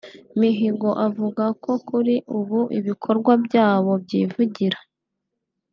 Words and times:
Mihigo 0.39 0.89
avuga 1.07 1.43
ko 1.63 1.71
kuri 1.87 2.15
ubu 2.37 2.59
ibikorwa 2.79 3.31
byabo 3.45 3.91
byivugira 4.03 4.79